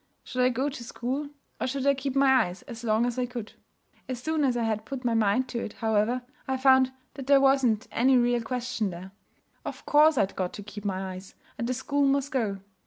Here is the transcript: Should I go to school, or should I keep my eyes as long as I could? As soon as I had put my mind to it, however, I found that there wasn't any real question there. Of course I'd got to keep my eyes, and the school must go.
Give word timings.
Should 0.23 0.41
I 0.41 0.49
go 0.49 0.67
to 0.67 0.83
school, 0.83 1.29
or 1.59 1.67
should 1.67 1.85
I 1.85 1.93
keep 1.93 2.15
my 2.15 2.45
eyes 2.45 2.63
as 2.63 2.83
long 2.83 3.05
as 3.05 3.19
I 3.19 3.27
could? 3.27 3.53
As 4.09 4.19
soon 4.19 4.43
as 4.43 4.57
I 4.57 4.63
had 4.63 4.83
put 4.83 5.05
my 5.05 5.13
mind 5.13 5.47
to 5.49 5.59
it, 5.63 5.73
however, 5.73 6.23
I 6.47 6.57
found 6.57 6.91
that 7.13 7.27
there 7.27 7.39
wasn't 7.39 7.87
any 7.91 8.17
real 8.17 8.41
question 8.41 8.89
there. 8.89 9.11
Of 9.63 9.85
course 9.85 10.17
I'd 10.17 10.35
got 10.35 10.53
to 10.53 10.63
keep 10.63 10.85
my 10.85 11.13
eyes, 11.13 11.35
and 11.59 11.67
the 11.69 11.75
school 11.75 12.07
must 12.07 12.31
go. 12.31 12.61